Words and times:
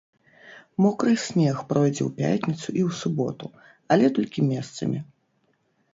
Мокры 0.83 1.13
снег 1.25 1.57
пройдзе 1.73 2.03
ў 2.05 2.11
пятніцу 2.21 2.65
і 2.65 2.81
ў 2.87 2.99
суботу, 3.03 3.47
але 3.97 4.05
толькі 4.17 4.39
месцамі. 4.51 4.99